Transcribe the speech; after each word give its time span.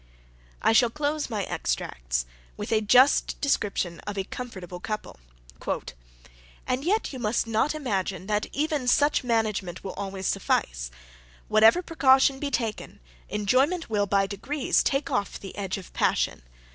I 0.63 0.73
shall 0.73 0.89
close 0.89 1.29
my 1.29 1.43
extracts 1.43 2.25
with 2.57 2.71
a 2.71 2.81
just 2.81 3.39
description 3.39 3.99
of 4.07 4.17
a 4.17 4.23
comfortable 4.23 4.79
couple. 4.79 5.19
"And 6.65 6.83
yet 6.83 7.13
you 7.13 7.19
must 7.19 7.45
not 7.45 7.75
imagine, 7.75 8.25
that 8.25 8.47
even 8.51 8.87
such 8.87 9.23
management 9.23 9.83
will 9.83 9.93
always 9.93 10.25
suffice. 10.25 10.89
Whatever 11.49 11.83
precaution 11.83 12.39
be 12.39 12.49
taken, 12.49 12.99
enjoyment 13.29 13.91
will, 13.91 14.07
by 14.07 14.25
degrees, 14.25 14.81
take 14.81 15.11
off 15.11 15.39
the 15.39 15.55
edge 15.55 15.77
of 15.77 15.93
passion. 15.93 16.41